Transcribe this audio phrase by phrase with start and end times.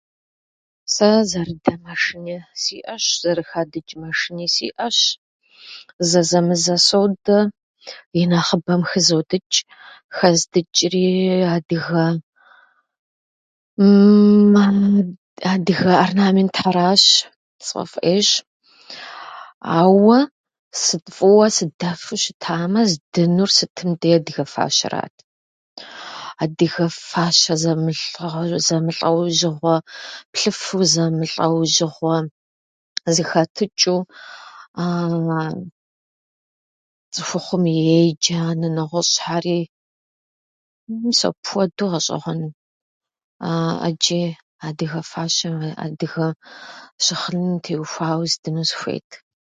[0.93, 4.97] Сэ зэрыдэ мэшыни сиӏэщ, зэрыхадычӏ мэшини сиӏэщ.
[6.09, 7.39] Зэзэмызэ содэ,
[8.19, 9.55] и нэхъыбэм хызодычӏ.
[10.15, 11.07] Хэздычӏри
[11.55, 12.21] адыгэ-
[15.53, 17.03] адыгэ ӏэрнаментхьэращ,
[17.65, 18.29] сфӏэфӏ ӏейщ.
[19.79, 20.17] Ауэ
[20.81, 25.15] сы- фӏыуэ сыдэфу щытамэ, здынур сытым деи, адыгэ фащэрэт.
[26.43, 29.75] Адыгэ фащэ зэмылъэу- зэмылӏэужьыгъуэ,
[30.31, 32.17] плъыфэу зэмылӏэужьыгъуэ
[33.15, 34.01] зыхэтычӏэу.
[37.13, 37.63] Цӏыхухъум
[37.95, 39.59] ей- джанэ нэгъуэщӏхьэри.
[41.01, 42.53] Мис апхуэду гъэщӏэгъуэну
[43.81, 44.21] ӏэджи
[44.67, 46.27] адыгэ фащэм, адыгэ
[47.03, 49.09] щыгъыным теухуауэ здыну сыхуейт.